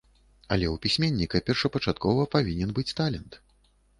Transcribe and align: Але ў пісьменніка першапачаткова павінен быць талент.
Але 0.53 0.67
ў 0.69 0.75
пісьменніка 0.85 1.41
першапачаткова 1.49 2.25
павінен 2.35 2.73
быць 2.79 2.89
талент. 3.01 3.31